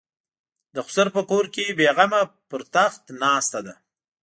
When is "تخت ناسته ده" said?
2.75-3.75